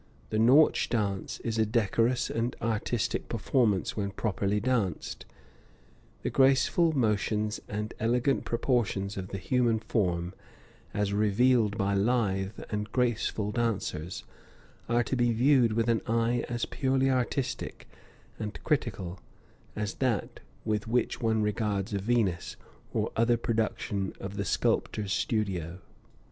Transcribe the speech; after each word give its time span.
The 0.31 0.39
Nautch 0.39 0.89
dance 0.89 1.39
is 1.41 1.59
a 1.59 1.63
decorous 1.67 2.31
and 2.31 2.55
artistic 2.59 3.29
performance 3.29 3.95
when 3.95 4.09
properly 4.09 4.59
danced; 4.59 5.27
the 6.23 6.31
graceful 6.31 6.91
motions 6.93 7.59
and 7.67 7.93
elegant 7.99 8.43
proportions 8.43 9.15
of 9.15 9.27
the 9.27 9.37
human 9.37 9.77
form, 9.77 10.33
as 10.91 11.13
revealed 11.13 11.77
by 11.77 11.93
lithe 11.93 12.59
and 12.71 12.91
graceful 12.91 13.51
dancers, 13.51 14.23
are 14.89 15.03
to 15.03 15.15
be 15.15 15.31
viewed 15.33 15.73
with 15.73 15.87
an 15.87 16.01
eye 16.07 16.45
as 16.49 16.65
purely 16.65 17.11
artistic 17.11 17.87
and 18.39 18.57
critical 18.63 19.19
as 19.75 19.93
that 20.01 20.39
with 20.65 20.87
which 20.87 21.21
one 21.21 21.43
regards 21.43 21.93
a 21.93 21.99
Venus 21.99 22.55
or 22.91 23.11
other 23.15 23.37
production 23.37 24.13
of 24.19 24.35
the 24.35 24.45
sculptor's 24.45 25.13
studio. 25.13 25.77